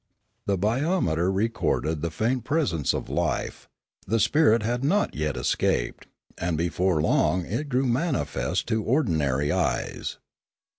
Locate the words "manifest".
7.85-8.67